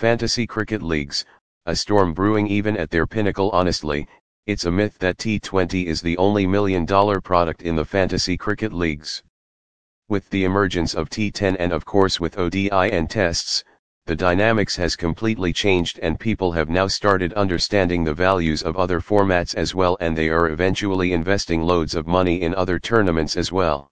Fantasy 0.00 0.46
cricket 0.46 0.80
leagues, 0.80 1.26
a 1.66 1.76
storm 1.76 2.14
brewing 2.14 2.46
even 2.46 2.74
at 2.74 2.88
their 2.88 3.06
pinnacle 3.06 3.50
honestly, 3.50 4.08
it's 4.46 4.64
a 4.64 4.70
myth 4.70 4.98
that 5.00 5.18
T20 5.18 5.84
is 5.84 6.00
the 6.00 6.16
only 6.16 6.46
million 6.46 6.86
dollar 6.86 7.20
product 7.20 7.60
in 7.60 7.76
the 7.76 7.84
fantasy 7.84 8.38
cricket 8.38 8.72
leagues. 8.72 9.22
With 10.08 10.30
the 10.30 10.44
emergence 10.44 10.94
of 10.94 11.10
T10 11.10 11.54
and 11.58 11.70
of 11.70 11.84
course 11.84 12.18
with 12.18 12.38
ODI 12.38 12.70
and 12.70 13.10
tests, 13.10 13.62
the 14.06 14.16
dynamics 14.16 14.74
has 14.76 14.96
completely 14.96 15.52
changed 15.52 15.98
and 15.98 16.18
people 16.18 16.52
have 16.52 16.70
now 16.70 16.86
started 16.86 17.34
understanding 17.34 18.02
the 18.02 18.14
values 18.14 18.62
of 18.62 18.78
other 18.78 19.02
formats 19.02 19.54
as 19.54 19.74
well 19.74 19.98
and 20.00 20.16
they 20.16 20.30
are 20.30 20.48
eventually 20.48 21.12
investing 21.12 21.60
loads 21.60 21.94
of 21.94 22.06
money 22.06 22.40
in 22.40 22.54
other 22.54 22.78
tournaments 22.78 23.36
as 23.36 23.52
well. 23.52 23.90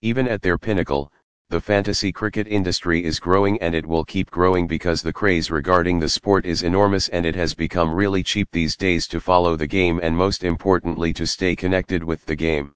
Even 0.00 0.26
at 0.26 0.40
their 0.40 0.56
pinnacle, 0.56 1.12
the 1.50 1.58
fantasy 1.58 2.12
cricket 2.12 2.46
industry 2.46 3.02
is 3.02 3.18
growing 3.18 3.58
and 3.62 3.74
it 3.74 3.86
will 3.86 4.04
keep 4.04 4.30
growing 4.30 4.66
because 4.66 5.00
the 5.00 5.12
craze 5.12 5.50
regarding 5.50 5.98
the 5.98 6.08
sport 6.08 6.44
is 6.44 6.62
enormous 6.62 7.08
and 7.08 7.24
it 7.24 7.34
has 7.34 7.54
become 7.54 7.94
really 7.94 8.22
cheap 8.22 8.46
these 8.52 8.76
days 8.76 9.06
to 9.06 9.18
follow 9.18 9.56
the 9.56 9.66
game 9.66 9.98
and 10.02 10.14
most 10.14 10.44
importantly 10.44 11.10
to 11.10 11.26
stay 11.26 11.56
connected 11.56 12.04
with 12.04 12.22
the 12.26 12.36
game. 12.36 12.74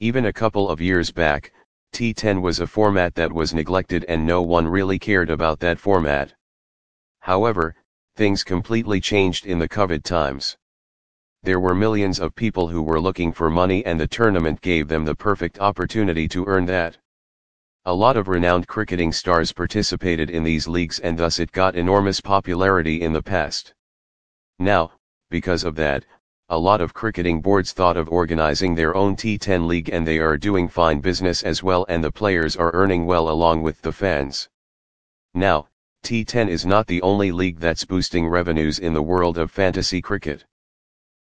Even 0.00 0.26
a 0.26 0.32
couple 0.34 0.68
of 0.68 0.82
years 0.82 1.10
back, 1.10 1.50
T10 1.94 2.42
was 2.42 2.60
a 2.60 2.66
format 2.66 3.14
that 3.14 3.32
was 3.32 3.54
neglected 3.54 4.04
and 4.06 4.26
no 4.26 4.42
one 4.42 4.68
really 4.68 4.98
cared 4.98 5.30
about 5.30 5.58
that 5.60 5.78
format. 5.78 6.34
However, 7.20 7.74
things 8.16 8.44
completely 8.44 9.00
changed 9.00 9.46
in 9.46 9.58
the 9.58 9.68
COVID 9.68 10.02
times. 10.02 10.58
There 11.42 11.58
were 11.58 11.74
millions 11.74 12.20
of 12.20 12.34
people 12.34 12.68
who 12.68 12.82
were 12.82 13.00
looking 13.00 13.32
for 13.32 13.48
money 13.48 13.82
and 13.86 13.98
the 13.98 14.06
tournament 14.06 14.60
gave 14.60 14.88
them 14.88 15.06
the 15.06 15.14
perfect 15.14 15.58
opportunity 15.58 16.28
to 16.28 16.44
earn 16.44 16.66
that. 16.66 16.98
A 17.88 17.94
lot 17.94 18.18
of 18.18 18.28
renowned 18.28 18.68
cricketing 18.68 19.12
stars 19.12 19.50
participated 19.50 20.28
in 20.28 20.44
these 20.44 20.68
leagues 20.68 20.98
and 20.98 21.18
thus 21.18 21.38
it 21.38 21.52
got 21.52 21.74
enormous 21.74 22.20
popularity 22.20 23.00
in 23.00 23.14
the 23.14 23.22
past. 23.22 23.72
Now, 24.58 24.92
because 25.30 25.64
of 25.64 25.74
that, 25.76 26.04
a 26.50 26.58
lot 26.58 26.82
of 26.82 26.92
cricketing 26.92 27.40
boards 27.40 27.72
thought 27.72 27.96
of 27.96 28.10
organizing 28.10 28.74
their 28.74 28.94
own 28.94 29.16
T10 29.16 29.66
league 29.66 29.88
and 29.88 30.06
they 30.06 30.18
are 30.18 30.36
doing 30.36 30.68
fine 30.68 31.00
business 31.00 31.42
as 31.42 31.62
well 31.62 31.86
and 31.88 32.04
the 32.04 32.12
players 32.12 32.56
are 32.56 32.74
earning 32.74 33.06
well 33.06 33.30
along 33.30 33.62
with 33.62 33.80
the 33.80 33.90
fans. 33.90 34.50
Now, 35.32 35.68
T10 36.04 36.50
is 36.50 36.66
not 36.66 36.88
the 36.88 37.00
only 37.00 37.32
league 37.32 37.58
that's 37.58 37.86
boosting 37.86 38.28
revenues 38.28 38.80
in 38.80 38.92
the 38.92 39.00
world 39.00 39.38
of 39.38 39.50
fantasy 39.50 40.02
cricket. 40.02 40.44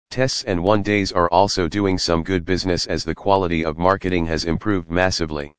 Tests 0.10 0.44
and 0.44 0.62
one 0.62 0.82
days 0.82 1.14
are 1.14 1.30
also 1.30 1.70
doing 1.70 1.98
some 1.98 2.24
good 2.24 2.44
business 2.44 2.86
as 2.88 3.06
the 3.06 3.16
quality 3.16 3.64
of 3.64 3.78
marketing 3.78 4.26
has 4.26 4.44
improved 4.44 4.92
massively. 4.92 5.54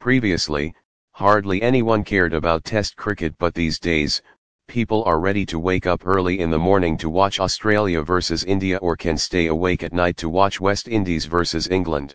Previously, 0.00 0.72
hardly 1.12 1.60
anyone 1.60 2.04
cared 2.04 2.32
about 2.32 2.62
test 2.62 2.96
cricket 2.96 3.36
but 3.36 3.52
these 3.52 3.80
days, 3.80 4.22
people 4.68 5.02
are 5.04 5.18
ready 5.18 5.44
to 5.46 5.58
wake 5.58 5.86
up 5.86 6.06
early 6.06 6.38
in 6.38 6.50
the 6.50 6.58
morning 6.58 6.96
to 6.98 7.10
watch 7.10 7.40
Australia 7.40 8.00
versus 8.00 8.44
India 8.44 8.76
or 8.76 8.96
can 8.96 9.18
stay 9.18 9.46
awake 9.46 9.82
at 9.82 9.92
night 9.92 10.16
to 10.18 10.28
watch 10.28 10.60
West 10.60 10.86
Indies 10.86 11.24
versus 11.24 11.68
England. 11.68 12.14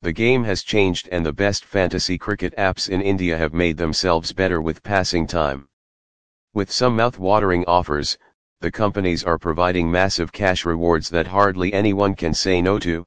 The 0.00 0.12
game 0.12 0.42
has 0.44 0.62
changed 0.62 1.08
and 1.12 1.24
the 1.24 1.34
best 1.34 1.66
fantasy 1.66 2.16
cricket 2.16 2.54
apps 2.56 2.88
in 2.88 3.02
India 3.02 3.36
have 3.36 3.52
made 3.52 3.76
themselves 3.76 4.32
better 4.32 4.62
with 4.62 4.82
passing 4.82 5.26
time. 5.26 5.68
With 6.54 6.72
some 6.72 6.96
mouth-watering 6.96 7.66
offers, 7.66 8.16
the 8.60 8.72
companies 8.72 9.22
are 9.22 9.38
providing 9.38 9.90
massive 9.90 10.32
cash 10.32 10.64
rewards 10.64 11.10
that 11.10 11.26
hardly 11.26 11.74
anyone 11.74 12.14
can 12.14 12.32
say 12.32 12.62
no 12.62 12.78
to. 12.78 13.04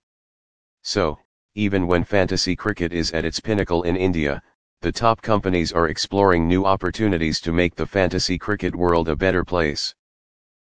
So, 0.84 1.18
even 1.60 1.88
when 1.88 2.06
fantasy 2.06 2.56
cricket 2.56 2.94
is 2.94 3.12
at 3.12 3.26
its 3.26 3.42
pinnacle 3.42 3.84
in 3.84 3.98
India, 3.98 4.42
the 4.80 4.94
top 4.94 5.22
companies 5.22 5.74
are 5.74 5.90
exploring 5.90 6.48
new 6.48 6.64
opportunities 6.66 7.42
to 7.42 7.52
make 7.52 7.76
the 7.76 7.86
fantasy 7.86 8.38
cricket 8.38 8.74
world 8.74 9.10
a 9.10 9.16
better 9.16 9.44
place. 9.44 9.94